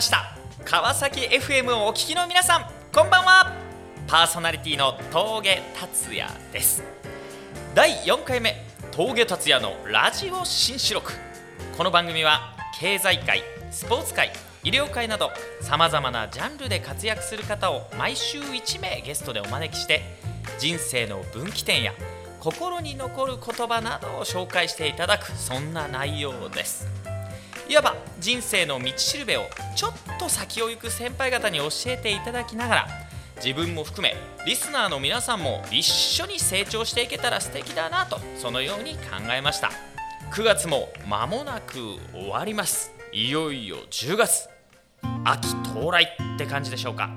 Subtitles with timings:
[0.00, 0.34] ました。
[0.64, 3.54] 川崎 FM をお聞きの皆さんこんばんは。
[4.06, 6.82] パーソナリティの峠達也です。
[7.74, 11.12] 第4回目峠達也のラジオ新四録。
[11.76, 14.32] この番組は経済界スポーツ界
[14.64, 20.00] 医療界などさまざまなジャンルで活躍する方を毎週1名ゲストでお招きして
[20.58, 21.92] 人生の分岐点や
[22.38, 26.99] 心に残る言葉などを紹介していただくそんな内容です。
[27.70, 29.42] いわば人生の道しるべを
[29.76, 32.88] ちょっと先を行く先輩方に教えていただきながら
[33.36, 39.00] 自分も含めリスナーの皆さんも一緒に成長していけたら素敵だなとそのように考
[39.32, 39.70] えました。
[40.32, 41.78] 9月も間もなく
[42.12, 42.90] 終わります。
[43.12, 44.48] いよいよ10月。
[45.24, 47.08] 秋到来って感じでしょうか。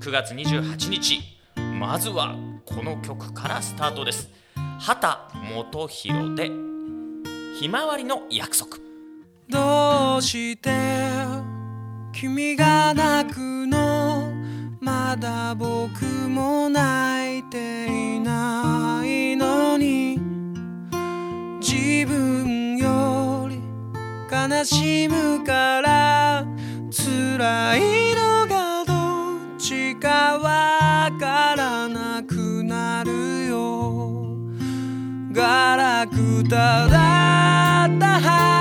[0.00, 1.20] 9月28日。
[1.78, 4.30] まずはこの曲からスタートです。
[4.78, 5.18] 畑
[5.88, 6.50] 基博で
[7.60, 8.89] ひまわりの約束。
[9.50, 10.70] どうして
[12.12, 14.32] 君が泣くの
[14.80, 20.20] まだ僕も泣いていないのに。
[21.60, 23.60] 自分より
[24.30, 26.46] 悲しむから
[26.90, 34.36] 辛いのがどっちかわからなくなるよ。
[35.32, 38.59] ガラクタだった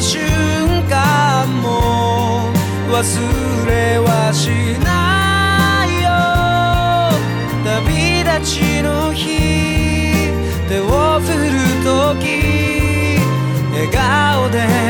[0.00, 0.18] 瞬
[0.88, 2.50] 間も
[2.90, 4.48] 忘れはし
[4.82, 6.08] ないよ。
[7.64, 10.32] 旅立ちの日
[10.68, 11.52] 手を振る
[11.84, 12.24] とき
[13.72, 14.89] 笑顔で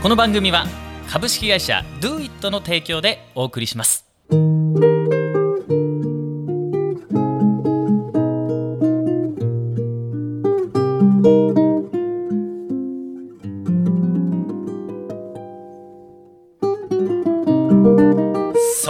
[0.00, 0.64] この番組は
[1.10, 4.06] 株式会社 DoIt の提供でお送りします。
[4.30, 4.36] そ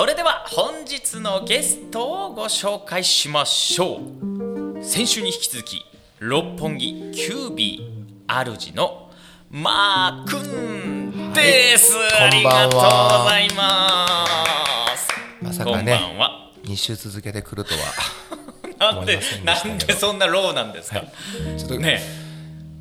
[0.04, 4.02] れでは本日のゲストをご紹介しましょ
[4.76, 4.84] う。
[4.84, 5.82] 先週に引き続き
[6.18, 9.10] 六本木キュービー主の
[9.50, 10.67] マー君。
[11.38, 14.16] です、ありがとうございま
[14.96, 15.08] す。
[15.40, 16.50] まさかねこんばんは。
[16.64, 17.80] 2週続けてくるとは。
[18.94, 21.02] なんでなんでそんなローなんですか、
[21.56, 22.00] ちょっとね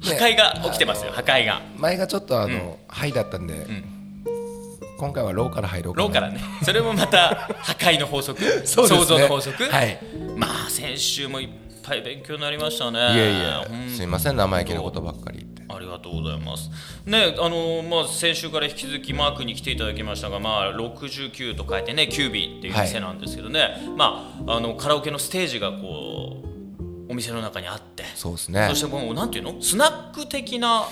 [0.01, 1.11] 破壊が起きてますよ。
[1.11, 1.61] 破壊が。
[1.75, 3.65] 前がちょっとあの、ハイだったんで、
[4.99, 6.39] 今回はローから入ろうローからね。
[6.63, 8.41] それもまた破壊の法則。
[8.43, 8.65] ね。
[8.65, 9.63] 創造の法則。
[9.63, 9.99] はい。
[10.35, 11.49] まあ先週もいっ
[11.83, 12.99] ぱい勉強になりましたね。
[12.99, 15.46] いやいやすいません生意気なことばっかり
[15.77, 16.71] ありがとうございます。
[17.05, 26.43] ね、あのまあ先週から引き続きマークに来ていただきましたが、まあ69と書いてね、キュービーっていう店なんですけどね、まああのカラオケのステージがこ
[27.07, 28.67] うお店の中にあって、そうですね。
[28.69, 30.87] そしてもうなんていうの、スナック的な。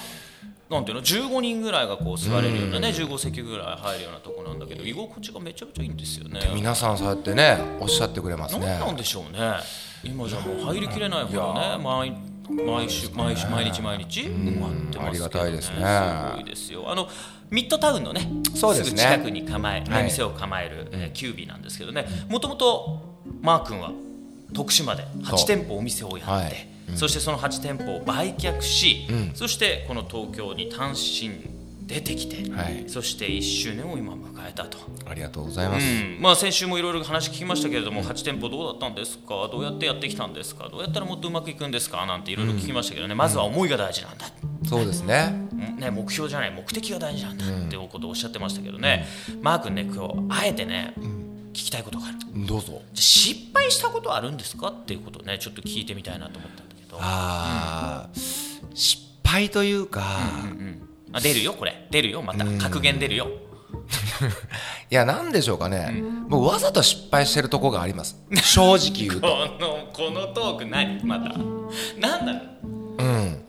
[0.68, 6.40] なんていうの？15人ぐらいがこう座れるようなね15席ぐらい入るようなとこなんだけど居心地がめちゃめちゃいいんですよね。
[6.56, 8.80] 皆さんそうやってねおっしゃってくれます何ね。
[8.80, 9.40] なんでしょうね。
[10.04, 12.18] 今じゃもう入りきれないほどね毎
[12.50, 15.76] 毎週毎週毎日毎日埋まってますけど、ね、ありがたいですね。
[15.76, 16.92] すごいですよ。
[16.92, 17.08] あの
[17.50, 18.96] ミッドタウンのねそうですね。
[18.96, 20.04] ぐ近くに構え、はい。
[20.06, 22.06] 店を構える、えーキュービーなんですけどね。
[22.30, 23.92] もともとマー君は
[24.54, 25.40] 徳島でそう。
[25.40, 26.54] 8店舗お店をやって、はい。
[26.96, 31.32] そしてその8店舗を売却し、そしてこの東京に単身
[31.86, 32.86] 出てきて、はい。
[32.88, 34.78] そして1周年を今迎えたと。
[35.06, 36.18] ありがとうございます、うん。
[36.20, 42.06] まあ、先週もいろいろ話聞きましたけれども、8店舗どうだったんですか、どうやってやってきたんですか、どうやったらもっとうまくいくんですか？
[42.06, 44.26] なんていろいろ聞きましたけどね、まずは思いが大事なんだ、
[44.68, 45.48] そうですね。
[45.52, 45.80] うん。
[45.80, 49.06] ね、目標じゃない、目的が大事なんだっていうことをおっしゃってましたけどね、
[49.42, 50.94] マー君ね、今日あえてね、
[51.54, 52.18] 聞きたいことがある。
[52.48, 52.82] どうぞ。
[52.94, 54.70] 失敗したことあるんですか？
[54.70, 58.20] っていうことをね、ちょっと聞いてみたいなと思ったんだけど、あー、
[58.74, 60.04] 失敗というか、
[61.14, 63.28] あ出るよ、これ、出るよ、また、格言出るよ。
[64.90, 68.18] いやなんでしょうかね、僕わざと失敗してるとこがあります。
[68.44, 69.48] 正直言うこと。
[69.48, 71.36] とのこのトーク何また。
[72.00, 72.40] 何なの
[72.98, 73.04] う。
[73.04, 73.42] ん。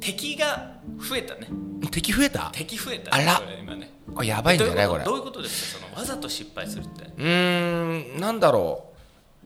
[0.00, 1.48] 敵が増えたね。
[1.90, 2.50] 敵増えた？
[2.52, 3.42] 敵増えたあら。
[3.60, 3.90] 今ね。
[4.14, 5.04] これやばいんじゃないこれ。
[5.04, 5.86] どういうことですか？
[5.86, 7.04] そのわざと失敗するって。
[7.04, 8.84] うーんなんだろ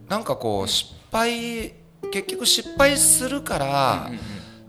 [0.07, 0.11] う。
[0.11, 1.73] なんかこう失敗
[2.13, 4.11] 結局失敗するから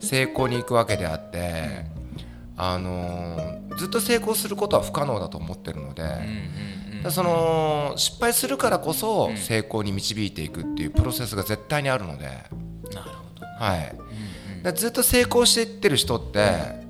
[0.03, 1.85] 成功に行くわけであって
[2.55, 6.03] あのーずっと成功することは不可能だと思ってるので、
[7.09, 12.45] その失敗するからこそ成功に導いていくっていうプロセスが絶対にあるので、なる
[12.91, 13.45] ほど。
[13.47, 16.83] はい、ずっと成功していってる人って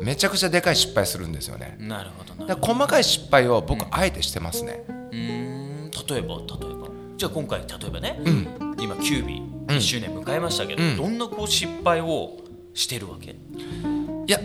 [0.00, 1.76] めちゃくちゃでかい失敗するんですよね。
[1.80, 5.90] なるほど細かい失敗を僕あえてしてますね、うーん。
[6.08, 6.86] 例えば例えば。
[7.16, 8.20] じゃあ今回例えばね、
[8.78, 10.96] 今キュービー1周年迎えましたけど、うん。
[10.96, 12.38] どんなこう失敗を
[12.74, 13.30] してるわけ？
[13.30, 13.34] い
[14.26, 14.40] や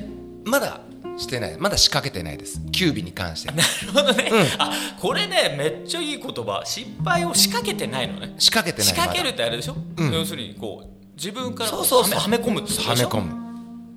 [0.45, 0.81] まだ
[1.18, 1.57] してない。
[1.57, 2.62] まだ仕掛けてないです。
[2.71, 3.51] キュービに関して。
[3.53, 3.63] なる
[3.94, 6.63] ほどね、あこれねめっちゃいい言葉。
[6.65, 8.33] 失敗を仕掛けてないのね。
[8.38, 10.13] 仕掛けてない仕掛けるまってあれでしょ、うん。
[10.13, 12.19] 要するにこう自分からそうそうそう。
[12.19, 12.83] はめ込むってことでしょ？
[12.83, 13.41] だはめ込む。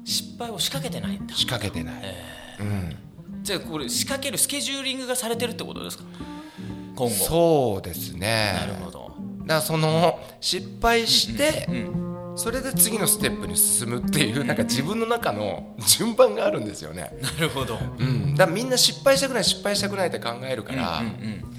[0.05, 1.35] 失敗を仕掛けてないんだ。
[1.35, 1.95] 仕掛けてない、
[2.61, 2.97] うん。
[3.43, 6.05] じゃあこれ仕掛けるスケジューリングがされてるってことですか？
[6.95, 7.15] 今後。
[7.15, 8.55] そうですね。
[8.61, 9.04] なるほど
[9.45, 12.05] だからその失敗して、うん
[12.37, 17.79] それで次のステップに進むっていうなんか自分の中の順番があるんですよね、なるほど。
[17.97, 21.55] うん、だみんな失敗したくない失敗したくないって考えるから、うん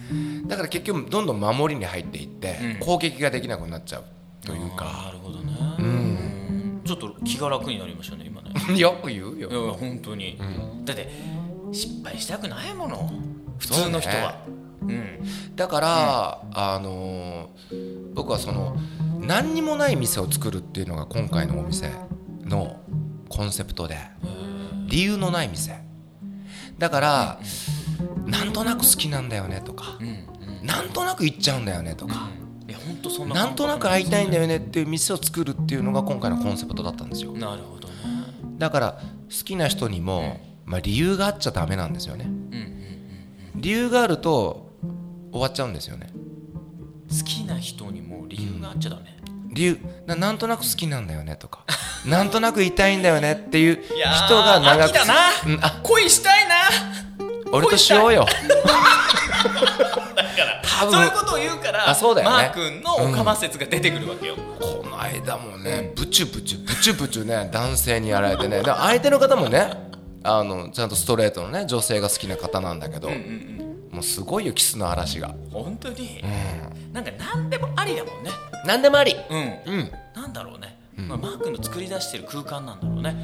[0.48, 2.86] だから結局どんどん守りに入っていって、うん。
[2.86, 4.04] 攻撃ができなくなっちゃう。
[4.46, 5.58] というなかるほどね。
[5.80, 6.82] うん。
[6.86, 8.78] ちょっと気が楽になりましたね今ね。
[8.78, 9.50] よく言うよ。
[9.50, 10.40] いや本当に、
[10.86, 11.10] だって
[11.72, 13.12] 失敗したくないもの。
[13.58, 14.36] 普通の人は
[14.88, 18.76] う,、だから、あのー僕はその
[19.20, 21.92] 何にもない店を作るっていうのが今回のお店
[22.46, 22.80] の
[23.30, 23.98] コンセプトで
[24.88, 25.84] 理由のない店。
[26.78, 27.40] だから
[28.26, 30.66] なんとなく好きなんだよねとかんうんうん。
[30.66, 32.30] なんとなく行っちゃうんだよねとか
[32.68, 37.32] いや本当そんななんとなく会いたいんだよよねっていう店を作るっていうのが今回のコンセプトだったんですよ。
[37.34, 37.94] なるほどね。
[38.58, 42.26] だから好きな人にも、まあ、理由があっちゃダメなんですよね。
[42.26, 42.34] うん
[43.54, 43.62] うん。
[43.62, 44.75] 理由があると
[45.36, 46.08] 終わっちゃうんですよね。
[47.10, 49.18] 好きな人にも理由があっちゃダメ、
[49.50, 49.78] 理由
[50.08, 51.66] ななんとなく好きなんだよねとか。
[52.08, 55.14] なんとなく痛いんだよねっていう人が長く秋だな、
[55.46, 55.80] うんあ。
[55.84, 56.56] 恋したいな。
[57.52, 58.26] 俺としようよ。
[60.64, 62.36] 多そういう分ことを言うからあそうだよね。
[62.36, 68.64] マー君のオカマ説が出てくるわけよ、この間もねブチュブチュブチュブチュね男性にやられてね。
[68.64, 69.70] で相手の方もね
[70.24, 73.10] あのちゃんとストレートのね女性が好きな方なんだけど、
[73.96, 75.34] もうすごいよキスの嵐が。
[75.52, 76.22] 本当に、
[76.92, 78.30] なんか何でもありだもんね。
[78.66, 79.16] 何でもあり。
[79.30, 79.92] うん、うん。
[80.14, 83.16] なんだろうね、まあ、マー君の作り出してる空間なんだろうね。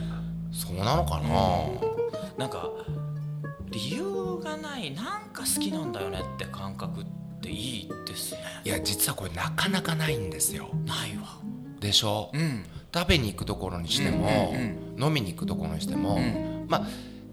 [0.53, 1.29] そうなのかな、
[2.37, 2.69] なんか
[3.69, 7.05] 理由がないなんか好きなんだよねって感覚っ
[7.41, 8.39] ていいですね。
[8.63, 10.69] いや実はこれなかなかないんですよ。
[10.85, 11.37] ないわ。
[11.81, 12.65] でしょ、うん。
[12.93, 16.65] 食べに行くところにしても、うん飲みに行くところにしても、ん。
[16.69, 16.87] まあ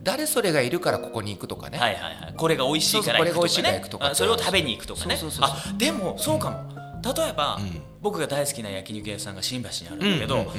[0.09, 2.35] 誰それがいるからここに行くとかね、はいはいはい。
[2.35, 3.35] これが美味しいから行くとかね。
[3.35, 4.07] そうそうこれが美味しいから行くとか。
[4.07, 5.19] あそれを食べに行くとかね。
[5.41, 7.13] あでもそうかも。
[7.15, 7.83] 例えば、ん。
[8.01, 10.53] 僕が大好きな焼肉屋さんが新橋にあるんだけど、うんうんうん。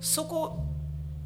[0.00, 0.64] そこ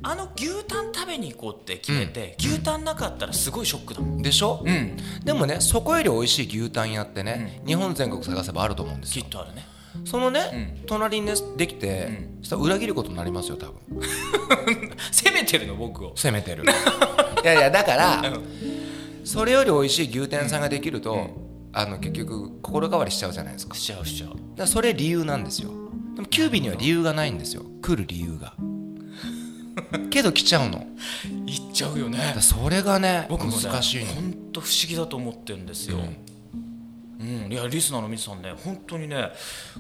[0.02, 4.23] あの牛タン食べに行こうって決めて、牛タンなかったらすごいショックだもん。
[4.23, 4.97] でしょ、うん。
[5.25, 9.25] でもねそこより美味しい牛タン屋ってね、日本全国探せばあると思うんですよ。
[9.25, 9.64] きっとあるね
[10.04, 14.02] そのね、隣にねできて、そしたら裏切ることになりますよ多分。
[15.11, 16.12] 責めてるの僕を。
[16.16, 16.64] 責めてる。
[17.42, 18.22] いやいやだから、
[19.25, 21.30] それより美味しい牛天さんができると、
[21.72, 23.75] あの結局心変わりしちゃうじゃないですか。
[23.75, 24.30] しちゃうしちゃう。
[24.56, 25.70] だそれ理由なんですよ。
[26.14, 27.64] でもキュービーには理由がないんですよ。
[27.80, 28.54] 来る理由が。
[30.11, 30.87] けど来ちゃうの。
[31.46, 32.32] 行っちゃうよね。
[32.34, 35.99] らそれがね僕もね難しいの本当不思議だと思ってるんですよ、
[37.23, 37.52] うん。
[37.52, 39.31] いやリスナーの皆さんね本当にね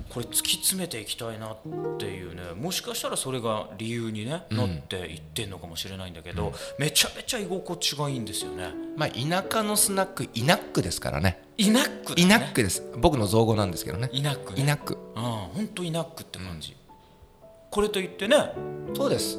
[0.08, 1.58] これ突き詰めていきたいなっ
[1.98, 8.70] ていうねもしかしたらそれが理由に、ねなっていってんのかもしれないんだけど、めちゃめちゃ居心地がいいんですよね。
[8.96, 11.42] まあ田舎のスナックイナックですからね。
[11.56, 12.82] イナックだイねナックです。
[12.98, 14.08] 僕の造語なんですけどね。
[14.12, 14.62] イナックね。
[14.62, 14.96] イナック。
[15.16, 16.76] うん本当イナックって感じ、
[17.70, 18.36] これといってね。
[18.94, 19.38] そうです、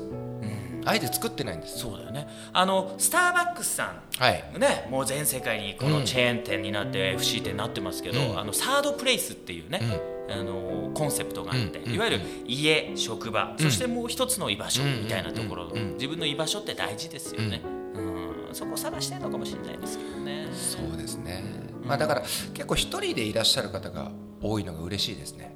[0.86, 1.80] あえて作ってないんです。
[1.80, 2.28] そうだよね。
[2.52, 4.44] あのスターバックスさんはい。
[4.58, 8.40] ね、もう全世界にこのチェーン店になって FC 店になってますけど、うん。
[8.40, 9.82] あのサードプレイスっていうね、
[10.30, 11.94] あのコンセプトがあって、うん。
[11.94, 15.94] いわゆる家職場、そしてもう一つの居場所みたいなところ、うん。
[15.94, 18.50] 自分の居場所って大事ですよね、うん。
[18.54, 20.48] そこを探してるのかもしれないですけどね。
[20.54, 21.44] そうですね。
[21.84, 24.12] まあだから結構一人でいらっしゃる方が
[24.42, 25.56] 多いのが嬉しいですね。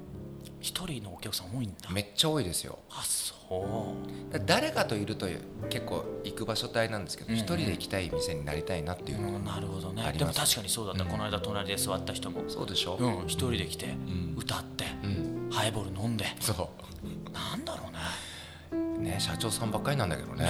[0.60, 1.88] 一人のお客さん多いんだ。
[1.90, 2.78] めっちゃ多いですよ。
[2.90, 3.37] あそう。
[3.37, 3.37] だ
[4.44, 5.26] 誰かといると
[5.70, 9.44] 結構行く場所帯なんですけど一、人で行きたい店になりたいなっていうのが、うん。
[9.44, 10.12] なるほどね。
[10.16, 12.42] でも確かにそうだった、この間隣で座った人も。
[12.48, 13.26] そうでしょ、うん。
[13.26, 13.96] 一人で来て、
[14.36, 15.48] 歌って、ん。
[15.50, 16.26] ハイボール飲んで。
[16.40, 16.70] そ
[17.32, 17.98] なんだろうね。
[18.98, 20.46] うね社長さんばっかりなんだけどね。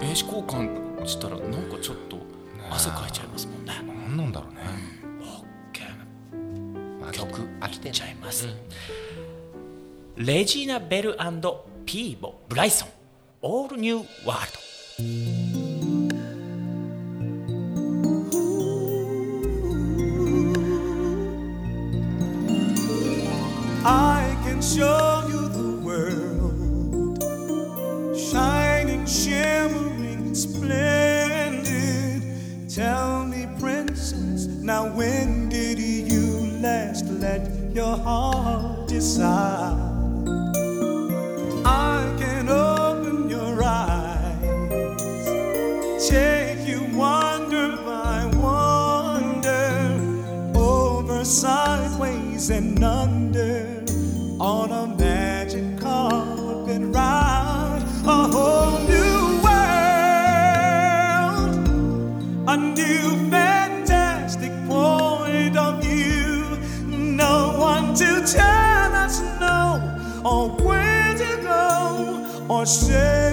[0.00, 2.18] 名刺交換したらなんかちょっと
[2.70, 3.74] 汗かいちゃいますもんね。
[4.08, 4.60] 何なんだろうね、
[5.20, 5.82] オッケ
[7.00, 8.48] まあー曲飽きてちゃいます。
[10.16, 11.22] レジーナ・ベル
[11.86, 12.88] ピーボ・ブライソン
[13.42, 14.66] オールニューワールド
[23.88, 25.16] I can show
[72.66, 73.25] shame.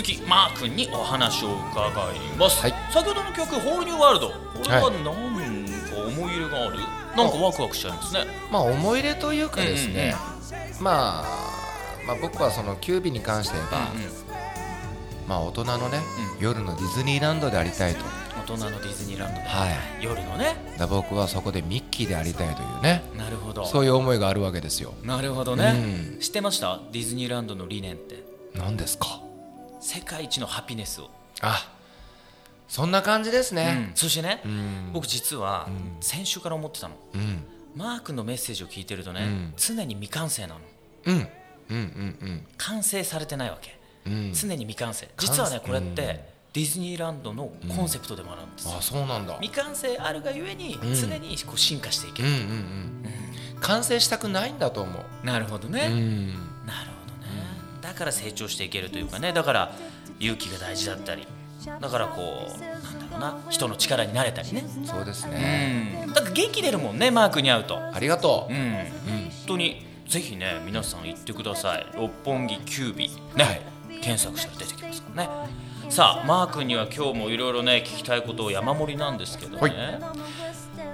[0.00, 2.74] 続きマー君にお話を伺います、はい。
[2.90, 6.78] 先ほどの曲「ホールニューワールド」これははい何こう思い入れがある？
[7.14, 8.24] なんかワクワクしちゃいますね。
[8.50, 10.14] まあ思い入れというかですね、
[10.80, 11.24] まあ
[12.06, 13.78] まあ僕はそのキュービに関して言えば、
[15.28, 16.00] まあ大人のね、
[16.40, 18.00] 夜のディズニーランドでありたいと。
[18.38, 19.70] 大人のディズニーランドで、はい。
[20.00, 20.76] 夜のね。
[20.78, 23.66] だ僕はそこでミッキーでありたいというねなるほど。
[23.66, 24.94] そういう思いがあるわけですよ。
[25.04, 26.20] なるほどね、うん。
[26.20, 26.80] 知ってました？
[26.90, 28.24] ディズニーランドの理念って。
[28.54, 29.20] 何ですか？
[29.80, 31.10] 世界一のハピネスを、
[31.40, 31.68] あ
[32.68, 33.56] そんな感じですうん。
[33.56, 34.90] ねそしてね、うん。
[34.92, 35.68] 僕実は
[36.00, 36.94] 先週から思ってたの。
[37.14, 37.44] うん。
[37.74, 39.54] マー君のメッセージを聞いてるとね、うん。
[39.56, 40.60] 常に未完成なの。
[41.06, 41.28] うん。
[41.70, 41.76] うんう
[42.26, 44.12] ん完成されてないわけ、うん。
[44.12, 45.06] うん常に未完成。
[45.06, 49.38] 完実はねこれっうんてディズニーランドのコンセプトでもあるんですよ、あそうなんだ。
[49.40, 50.80] 未完成あるがゆえにん。
[50.94, 53.04] 常にこう進化していける、うんうんうん。
[53.60, 55.26] 完成したくないんだと思う。
[55.26, 56.28] なるほどね、うん。
[56.66, 56.96] なるほど。
[56.96, 56.99] ね
[57.90, 59.32] だから成長していけるというかね。
[59.32, 59.72] だから
[60.20, 61.26] 勇気が大事だったり。
[61.80, 63.38] だからこうなんだろうな。
[63.50, 64.64] 人の力になれたりね。
[64.84, 66.12] そうですうねん。
[66.12, 67.80] だから元気出るもんねマークに会うと。
[67.92, 68.52] ありがとう。
[68.52, 68.72] んううん。
[68.74, 68.86] 本
[69.48, 71.86] 当にぜひね皆さん行ってください。
[71.96, 73.60] 六本木キュービね、はい。
[74.00, 75.30] 検索したら出てきますからね。
[75.90, 79.72] さあマー君には今日もいろいろね聞きたいことを山盛りなんですけどね、はい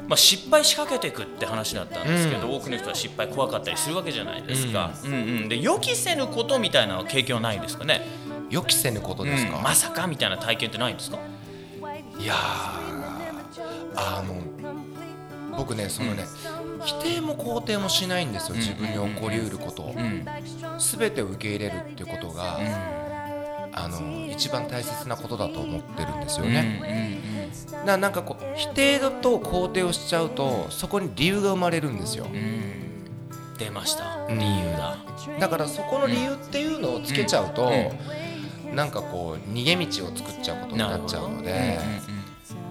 [0.08, 5.12] まあ、失敗しかけていくって話だったんですけど、多くの人は失敗怖かったりするわけじゃないですか、うん。
[5.12, 8.02] うんで予期せぬことみたいな経験はないんですかね。
[8.48, 9.56] 予期せぬことですか？
[9.56, 9.62] うん。
[9.64, 11.18] まさかみたいな体験ってないんですか？
[12.20, 12.36] いやー
[13.96, 14.36] あの
[15.56, 16.24] 僕ねそのね、
[16.84, 18.56] 否定も肯定もしないんですよ。
[18.56, 20.24] 自分に起こりうることを、うん。
[20.78, 22.60] 全てを受け入れるっていうことが、
[23.76, 27.20] あの一番大切なことだと思ってるんですよね、
[27.84, 32.36] ななんかこう否定と肯定をしちゃうとそこに理由が生まれるんですよ、うん。
[32.36, 32.86] うん
[33.58, 34.26] 出ました。
[34.28, 34.38] うん。
[34.38, 34.96] 理由だ
[35.40, 37.70] だからそこの理由っていうのをつけちゃうと、
[38.74, 41.78] なんかこう逃げ道を作っちゃうことになっちゃうので、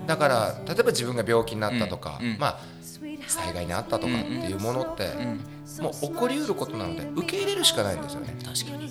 [0.06, 2.38] だから例えば自分が病気になったとか、うんうん。
[2.38, 2.60] まあ
[3.28, 5.10] 災害にあったとかっていうものって、
[5.82, 8.36] もう起こりうることなので受け入れるしかないんですよね。
[8.44, 8.86] 確かに。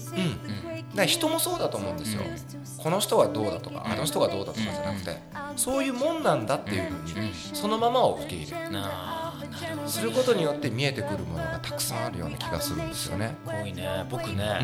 [0.96, 2.22] うん、人もそうだと思うんですよ、
[2.78, 5.16] この人はどうだとか、あの人がどうだとかじゃなくて、
[5.56, 8.70] そういうもんなんだっていうふうに、そのままを受け入れる。
[8.70, 9.23] な
[9.86, 13.36] することによって見えてくるものがたくさんあるような気がするんですよね。
[13.46, 14.06] すごいね。
[14.10, 14.58] 僕ね、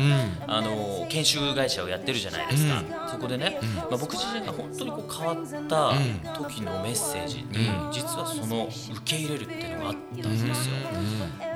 [0.47, 0.53] うん。
[0.53, 5.93] あの研修会社をやってるじゃないですか、そこでね、まあ、僕自身が本当にこう変わった
[6.37, 7.91] 時のメッセージに、うん。
[7.91, 10.75] 実はその受け入れるっていうのがあったんですよ、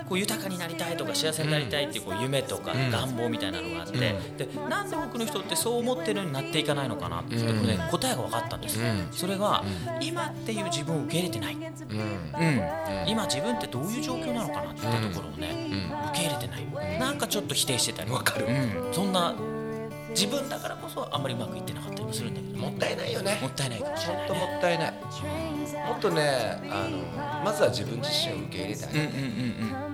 [0.07, 9.07] こう豊かになりたいとか幸せになりたいっていうこう夢とかん願望みたいなのがあって、でなんで多くの人ってそう思ってるようになっていかないのかなって、うんこれね、答えが分かったんですよ、うん。
[9.11, 9.63] それが、
[10.01, 11.61] 今っていう自分を受け入れてない、うん。
[11.61, 15.55] うん今自分ってどういう状況なのかなっていうところをね、
[16.11, 18.45] 受け入れてない、なんかちょっと否定してたりわかる。
[18.45, 18.49] う
[18.89, 19.33] ん、そんな
[20.09, 23.39] 自分だからこそあんまりうまくいってなかったりもするんだけどもったいないよね。
[23.41, 24.91] もったいないかもしれない本当もねったいない。
[24.91, 29.19] もっとねあのまずは自分自身を受け入れてあげて、うんうん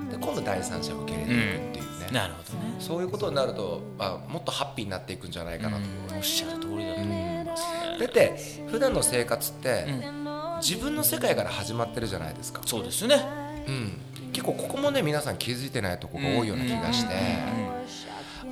[0.03, 2.13] うんで今度第三者を受け入れていくっていうね、うん。
[2.15, 2.75] なるほどね。
[2.79, 10.20] そういうことになると、まあ、もっとハッピーになっていくんじゃないかなと思います、おっしゃる通りだと思いますね、だって普段の生活って、うん
[10.61, 13.23] 自分の世界から始まってるじゃないですか、そうですね。
[13.67, 13.91] うん、
[14.31, 17.13] 結構ここもね皆さん気づいてないところが多いような気がして、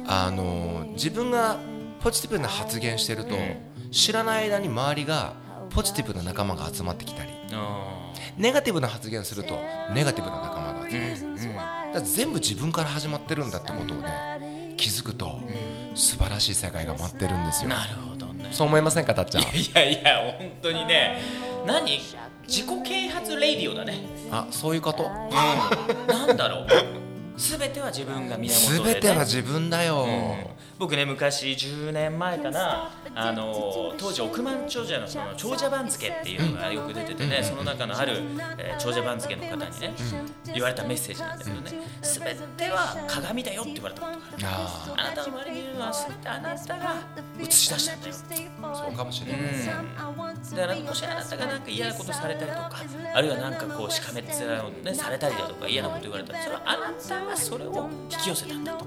[0.05, 1.57] あの自分が
[2.01, 3.35] ポジティブな発言してると、
[3.91, 5.33] 知らない間に周りが
[5.69, 7.31] ポジティブな仲間が集まってきたり。
[7.51, 9.59] あネガティブな発言すると
[9.93, 15.41] ネガティブな仲間が集まってきたり、全部自分から始まってるんだってことをね気づくと、
[15.95, 17.69] 素晴らしい世界が待ってるんですよ。
[17.69, 18.49] ーなるほどね。
[18.51, 19.43] そう思いませんかたっちゃん？
[19.43, 21.19] いやいや本当にね
[21.65, 21.99] 何？
[22.47, 23.99] 自己啓発レイディオだね。
[24.31, 25.03] あそういうこと。
[26.07, 26.67] なんだろう。
[27.39, 30.05] 全ては自分が源で、ね、全ては自分だよ、
[30.79, 38.13] 僕ね昔10年前かなあの当時億万長者のその長者番付っていうのがよく出ててね、その中のある、
[38.57, 39.93] えー長者番付の方にね、
[40.53, 42.23] 言われたメッセージなんだけどね、全
[42.55, 44.47] ては鏡だよって言われたことがある。
[44.47, 46.95] ああなたの周りにいるのは全てあなたが
[47.41, 48.13] 映し出したんだよ。
[48.61, 49.41] あそうかもしれない、
[50.55, 52.71] だからもしあなたがなんか嫌なことされたりとか
[53.15, 58.85] あるいはなんかこうしかめっ面を、ね、されたりだとか嫌なこと言われたらそれはあなたがそれを引き寄せたんだと。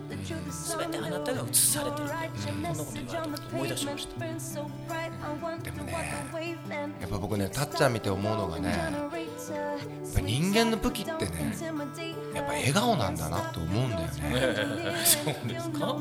[0.78, 4.24] 全てあなたが映されてるんだよこんなこと言われたこと思い出しました。
[5.62, 5.92] でもね
[7.00, 8.90] やっぱ僕ねたっちゃん見て思うのがねやっ
[10.14, 11.54] ぱ人間の武器ってね
[12.34, 14.08] やっぱ笑顔なんだなって思うんだよね。
[15.04, 15.78] そうですか？
[15.80, 15.98] たっ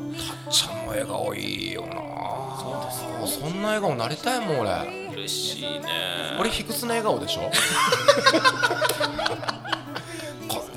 [0.52, 1.94] ちゃんの笑顔いいよな。
[1.94, 5.10] そうですそんな笑顔なりたいもん俺。
[5.14, 5.82] 嬉しいね。
[6.40, 7.52] 俺卑屈な笑顔でしょ？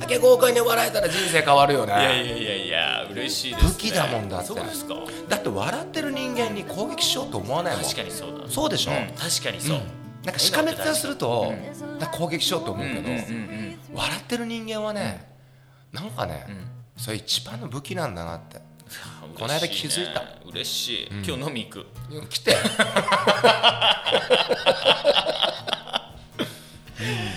[0.04, 1.92] だけ豪快に笑えたら人生変わるよね。
[1.92, 4.46] いやいやいやいや嬉しいです、ね、武器だもんだって。
[4.48, 4.94] そうですか。
[5.28, 7.84] だって笑ってる人間に攻撃しようと思わないもん。
[7.84, 9.78] 確かにそうだそうでしょ、うん確かにそう、
[10.24, 11.98] なんかしかめっ面すると、なん。
[12.00, 15.26] か攻撃しようと思うけど、うんうん笑ってる人間はね、
[15.92, 17.00] なんかね、ん。
[17.00, 18.58] それ一番の武器なんだなって。
[18.58, 18.64] うん
[19.34, 20.22] この間気づいた。
[20.48, 21.86] 嬉しい,、今日飲み行く。
[22.28, 22.54] 来て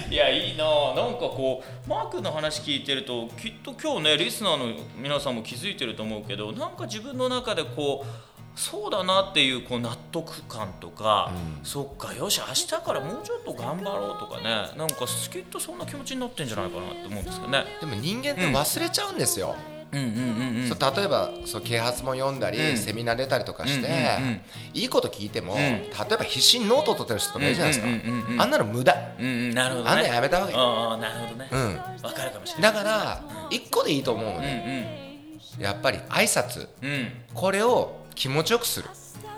[0.09, 0.65] いやいいな。
[0.65, 14.43] あなんかこうマー君の話聞いてるときっと今日ねリスナーの皆さんも気づいてると思うけどなんか自分の中でこうそうだなっていうこう納得感とか、そっかよし明日からもうちょっと頑張ろうとかね
[14.75, 17.65] なんかきっとそんな気持ちになってんじゃないかなって思うんですけどね。
[17.79, 22.77] でも人間って忘れちゃうんですよ、うん例えばそう啓発も読んだり、うん。
[22.77, 24.41] セミナー出たりとかして、うんうんうん
[24.73, 25.57] いいこと聞いても、ん。
[25.57, 28.95] 例えば必死にノートを取ってる人とかいるじゃないですか、うんうんうんうんあんなの無駄。
[29.19, 29.91] うんうんなるほどね。
[29.91, 30.57] あんなやめた方がいい。
[30.57, 31.49] ああなるほどね。
[31.51, 31.75] うん。
[32.03, 32.73] わかるかもしれない。
[32.73, 36.67] だから一個でいいと思うのうんで、やっぱり挨拶。
[36.81, 36.91] うん。
[36.91, 37.11] うん。
[37.33, 38.89] これを気持ちよくする。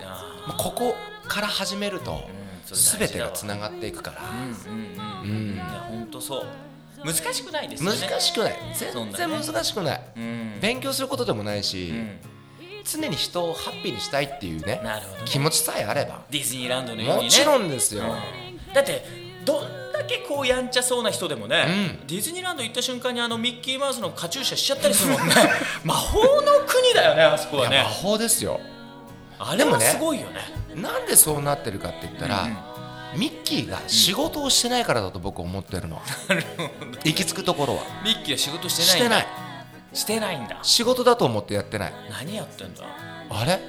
[0.04, 0.94] あここ
[1.28, 2.24] から始めると、ん
[2.64, 3.30] それ大事だわ。
[3.30, 5.30] 全てがつながっていくから、あうんうん。
[5.30, 5.54] うん。
[5.54, 6.46] いや本当そう。
[7.04, 7.98] 難しくないですよね。
[8.00, 8.54] 難しくない。
[8.74, 10.58] 全然難しくない、うん。
[10.60, 12.20] 勉強することでもないし、うん。
[12.84, 15.22] 常に人をハッピーにしたいっていうねなるほどね。
[15.26, 16.22] 気持ちさえあれば。
[16.30, 17.24] ディズニーランドのようにね。
[17.24, 18.74] もちろんですよ、うん。
[18.74, 19.04] だって
[19.44, 22.06] どんだけこうやんちゃそうな人でもね、うん。
[22.06, 25.34] ディズニーランド行った瞬間にあのミッキーマウスのカチューシャしちゃったりするもんね。
[25.84, 28.60] 魔法の国だよねあそこはいねや魔法ですよ。
[29.38, 30.40] あれはすごいよね。
[30.74, 32.46] なんでそうなってるかって言ったら、
[33.16, 36.00] ミッキーが仕事をしてないからだと僕思ってるの、
[37.04, 37.82] 行き着くところは。
[38.04, 39.26] ミッキーは仕事してないしてない。
[39.92, 40.58] してないんだ。
[40.62, 41.92] 仕事だと思ってやってない。
[42.10, 42.84] 何やってんだ？
[43.30, 43.60] あれ？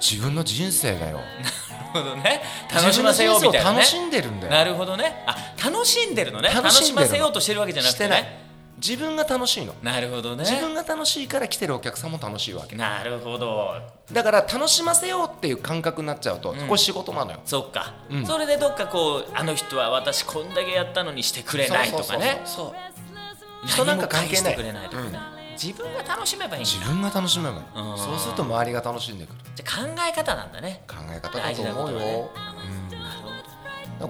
[0.00, 1.16] 自分の人生だよ。
[1.16, 2.42] なるほどね。
[2.72, 3.78] 楽しませようみたいなね。
[3.78, 4.52] 楽しんでるんだよ。
[4.52, 5.24] なるほどね。
[5.26, 6.50] あ楽しんでるのね。
[6.50, 8.22] 楽しませようとしてるわけじゃなくしててない。
[8.22, 8.45] ね
[8.76, 9.74] 自分が楽しいの。
[9.82, 10.44] なるほどね。
[10.44, 12.76] 自分が楽しいから来てるお客さんも楽しいわけ。
[12.76, 13.74] なるほど。
[14.12, 17.40] だから楽しませようっていう感覚になっちゃうと、これ仕事なのよ。
[17.44, 18.26] そっか、うん。
[18.26, 22.42] それでどっかこうあの人は私こんだけやったのにしてくれないとかね。
[22.44, 24.56] そう人なんか関係ない。
[24.56, 25.18] 何も返してくれないとかね、
[25.60, 27.56] 自分が楽しめばいいんだ自分が楽しめばいい
[27.90, 27.98] うん。
[27.98, 29.38] そうすると周りが楽しんでくる。
[29.54, 30.84] じゃあ考え方なんだね。
[30.86, 32.28] 考え方だ大と思うよ、ね。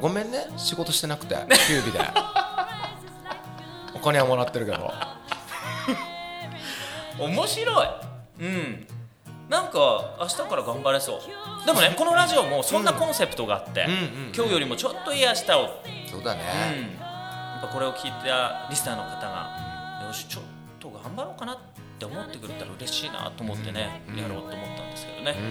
[0.01, 0.49] ごめんね。
[0.57, 2.01] 仕事してなくてキュービで。
[2.01, 2.03] お
[4.07, 4.93] 金はもらってるけど。
[7.19, 7.89] 面白い。
[8.41, 8.87] うん。
[9.49, 11.21] なんか明日から頑張れそう。
[11.67, 20.43] でもねこのラジオもそんなコンセプトがあって、うんうん今日よりもちょっといい明日を、そうだうん、ね、やっぱこれを聞いたリスナーの方がよしちょっ
[20.79, 21.63] と頑張ろうかなって
[22.17, 24.17] 思ってくれたら嬉しいなと思ってね、うん。
[24.17, 25.47] やろうと思ったんですけどね、うん。
[25.47, 25.51] う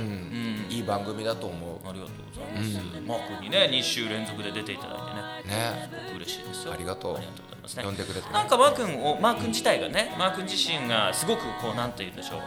[0.67, 0.71] ん。
[0.71, 1.87] いい番組だと思う。
[1.87, 4.95] ありがとうございます、マー君にね2週連続で出ていただ
[5.39, 5.55] いてね。
[5.55, 5.89] ね。
[5.89, 6.73] すごく嬉しいですよ。
[6.73, 7.17] ありがとう。
[7.17, 7.83] ありがとうございますね。
[7.83, 8.33] 呼んでくれてね。
[8.33, 12.39] なんかマー君をマー君自体がねマー君自身がすごくこうなんて言うんでしょう。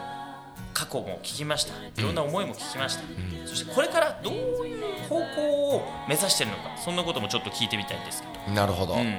[0.74, 1.74] 過去も聞きました。
[1.74, 3.02] いろんな思いも聞きました、
[3.46, 9.18] そしてこれからどういう方向を目指してるのかそんなこともちょっと聞いてみたいんですけど、なるほど、うん。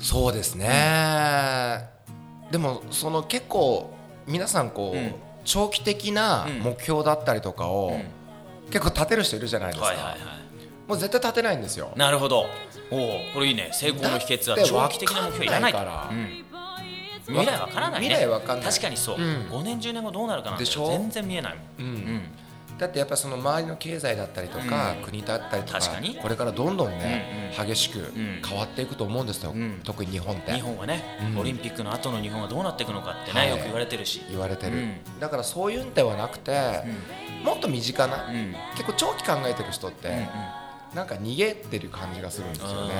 [0.00, 1.86] そうですね、
[2.50, 3.93] でもその結構
[4.26, 5.14] 皆さんこう、うん。
[5.44, 6.58] 長期的なうん。
[6.60, 8.04] 目標だったりとかを、うん。
[8.70, 10.18] 結構立てる人いるじゃないですか、はいはいはい。
[10.88, 11.92] もう絶対立てないんですよ。
[11.96, 12.46] なるほど。
[12.90, 13.70] おおこれいいね。
[13.72, 16.44] 成功の秘訣は長期的な目標いらないかんないうん。
[17.26, 18.08] 未来わからないね。
[18.08, 18.66] 未来わかんない。
[18.68, 19.22] 確かにそう、うん。
[19.50, 21.54] 5年10年後どうなるかなんて全然見えない。
[21.54, 21.94] もんうん。
[21.94, 22.22] うん
[22.78, 25.04] だってやっぱりその周りの経済だったりとか、うん。
[25.04, 26.16] 国だったりとか確かに。
[26.16, 28.42] これからどんどんね、うん激しくん。
[28.44, 29.80] 変わっていくと思うんですよ、ん。
[29.84, 30.52] 特に日本って。
[30.52, 31.38] 日本はね、うん。
[31.38, 33.50] オリンピックの後の日本はどうなっていくのかってね、はい。
[33.50, 35.20] よく言われてるし、言われてる、うん。
[35.20, 36.52] だからそういうんではなくて、
[37.44, 38.26] もっと身近な、
[38.72, 40.28] 結構長期考えてる人って、
[40.94, 42.94] なんか逃げてる感じがするんですよね。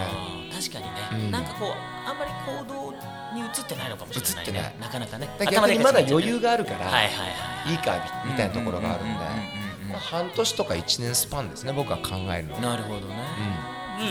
[0.53, 1.31] 確かにね、うん。
[1.33, 1.69] なんかこう
[2.09, 2.93] あんまり行動
[3.35, 4.41] に移ってないのかもしれないね。
[4.41, 4.75] 移ってない。
[4.81, 5.29] なかなかね。
[5.51, 9.64] 逆にまだ余裕ががあるから、いいかみたいなところがあるんで
[9.95, 12.61] うんうんうんうんうんまあ半年とか1年スパンですね僕は考えるのは。
[12.61, 13.15] なるほどね、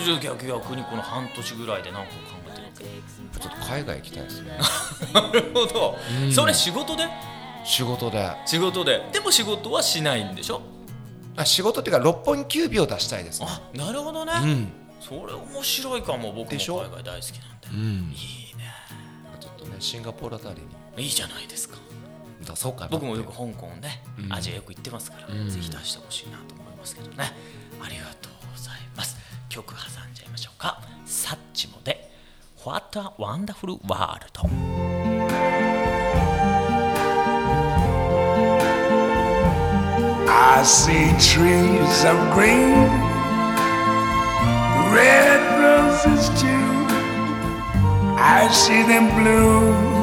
[0.06, 2.18] じゃあ逆逆にこの半年ぐらいで何か考
[2.48, 2.84] えてるわけ？
[3.40, 4.58] ちょっと海外行きたいですね。
[5.14, 6.32] なるほど、うん。
[6.32, 7.08] それ仕事で？
[7.66, 8.32] 仕事で。
[8.46, 9.02] 仕事で。
[9.12, 10.62] でも仕事はしないんでしょ？
[11.36, 13.48] あ仕事っていうか六本木キュービを出したいですね。
[13.50, 14.72] あなるほどね、うん。
[15.02, 18.12] それ面白いかも僕も海外大好きなんで、うん。
[18.12, 18.72] いいね。
[19.40, 20.62] ちょっとねシンガポールあたり
[20.96, 21.04] に。
[21.04, 21.78] いいじゃないですか
[22.44, 24.34] 出そうか僕もよく香港ね、うん。
[24.34, 25.50] アジアよく行ってますから、うん。
[25.50, 27.32] ぜひ出してほしいなと思いますけどね。
[27.82, 29.18] ありがとうございます。
[29.50, 30.82] 曲挟んじゃいましょうか。
[31.06, 32.12] サッチモで
[32.66, 34.24] What a Wonderful World
[40.30, 42.88] I see trees of green,
[44.94, 46.74] red roses too.
[48.18, 50.03] I see them bloom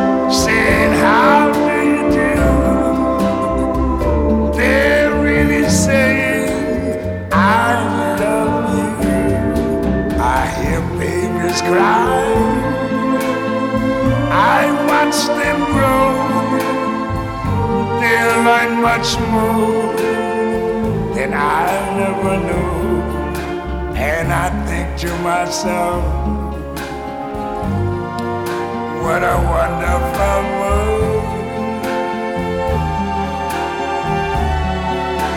[19.01, 19.93] much more
[21.15, 21.65] than I
[21.97, 23.01] never knew.
[23.95, 26.03] And I think to myself,
[29.03, 31.23] what a wonderful world.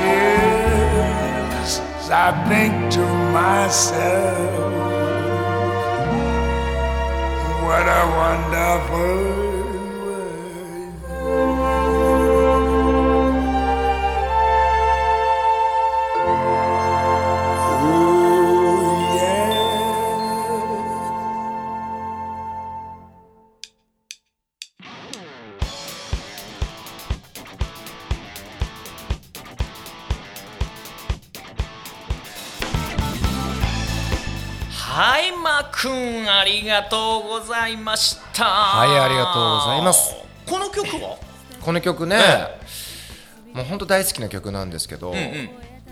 [0.09, 4.64] Yes, I think to myself,
[7.75, 9.54] what a wonderful
[34.95, 38.45] はいマー君ありがとうございました。
[38.45, 40.15] はいありがとうございます。
[40.47, 41.19] この曲は？
[41.61, 42.17] この曲ね、
[43.53, 45.13] もう本当大好きな曲なんですけど、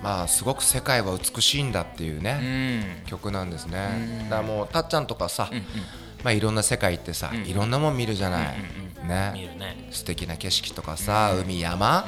[0.05, 5.51] まあすごく世界は美しいんだっていうね、曲なんですね、だからもうたっちゃんとかさ、
[6.23, 8.57] まあいろんな世界行ってさ、いろんなもん見るじゃない、
[9.05, 9.33] ね。
[9.35, 9.89] 見るね。
[9.91, 12.05] 素敵な景色とかさ、海山、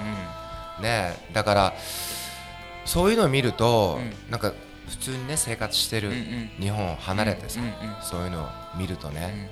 [0.81, 1.27] ね。
[1.33, 1.75] だから
[2.85, 3.99] そういうのを見ると、
[4.31, 4.53] なんか
[4.89, 6.13] 普通にね生活してる
[6.61, 7.61] 日本を離れてさ、
[8.03, 9.51] そういうのを見るとね、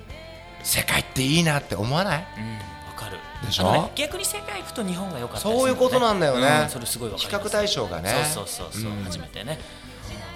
[0.63, 2.27] 世界っていいなって思わない？
[2.39, 2.55] うん。
[2.55, 3.19] わかる。
[3.45, 3.73] でしょ？
[3.73, 6.63] ね逆に世界行くと日本が良かったりするそういうことなんだよね。
[6.65, 8.11] うんそれすごい比較対象がね。
[8.33, 9.05] そうそうそうそう、うん。
[9.05, 9.59] 初めてね。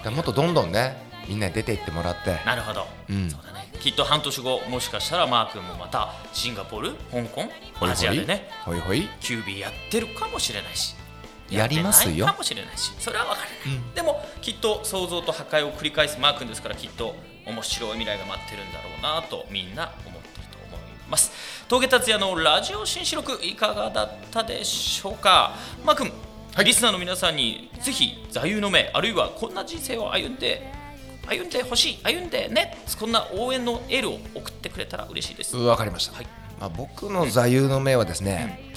[0.04, 0.96] もっとどんどんね
[1.28, 2.40] みんなに出て行ってもらって。
[2.44, 3.30] なるほど、うん。
[3.30, 3.68] そうだね。
[3.78, 7.44] きっと半年後もしかしたらマー君もまたシンガポール香港
[7.86, 9.08] アジアでねほいほい。
[9.20, 10.95] キュービーやってるかもしれないし
[11.50, 12.26] やりますよ。
[12.26, 12.92] かもしれないし。
[12.98, 17.14] それは分からない、でもきっと創造と破壊を繰り返すマー君ですからきっと
[17.46, 21.32] 面白い未来が待ってるんだろうなとみんな思ってると思います。
[21.68, 25.52] 峠達也のラジオ新四録いかがだったでしょうか？
[25.84, 26.12] マー君、
[26.64, 30.72] リスナーの皆さんにぜひ座右の銘あるいはこんな人生を歩んで
[31.28, 35.56] 歩んでほしい歩んでねこんな応援のエールを送ってくれたら嬉しいです。
[35.56, 36.26] わかりました、はい。
[36.60, 38.72] まあ、僕の座右の銘はですね、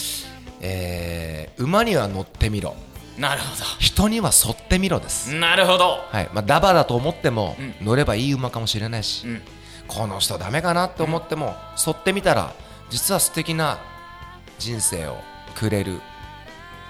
[0.62, 2.76] えー馬には乗ってみろ。
[3.18, 6.00] なるほ人には沿ってみろです、どなるほど。
[6.10, 6.30] はい。
[6.32, 9.42] まあ、ダバだと思っても、う乗ればいい馬かもしれないし、うん。
[9.90, 11.54] この人ダメかなって思っても、
[11.86, 12.54] 沿ってみたら
[12.90, 13.78] 実は素敵な
[14.58, 15.18] 人生を
[15.56, 16.00] くれる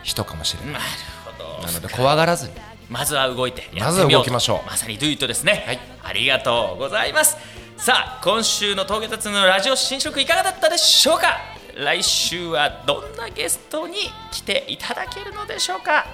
[0.04, 0.86] 人かもしれない、なる
[1.26, 1.66] ほど。
[1.66, 2.54] なので怖がらずに。
[2.90, 4.24] まずは動いてやまずはってみよう。
[4.24, 4.70] と動きましょう。
[4.70, 5.80] まさに Do It ですね、はい。
[6.04, 7.38] ありがとうございます。
[7.78, 11.40] さあ今週の峠達のラジオ新色いかがだったでしょうか？
[11.80, 13.96] 来週はどんなゲストに
[14.32, 16.06] 来ていただけるのでしょうか？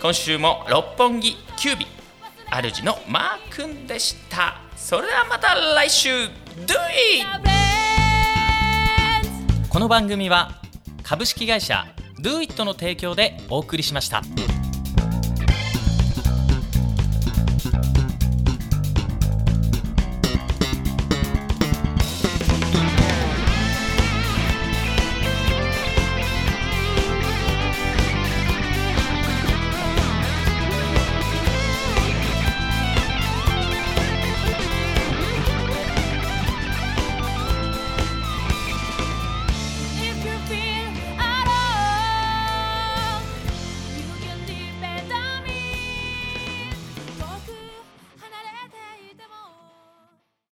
[0.00, 1.86] 今週も六本木キュービ
[2.72, 6.30] 主のマー君でしたそれではまた来週 Do
[6.64, 7.26] It!
[9.68, 10.62] この番組は
[11.02, 11.84] 株式会社
[12.22, 14.22] Do It の提供でお送りしました。